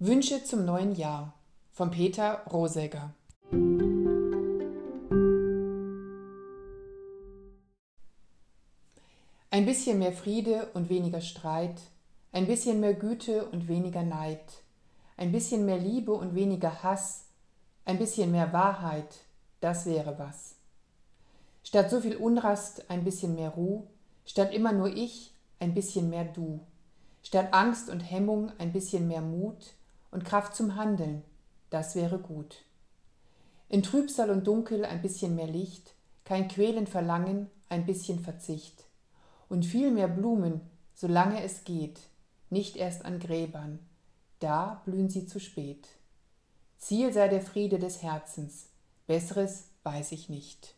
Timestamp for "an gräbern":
43.04-43.78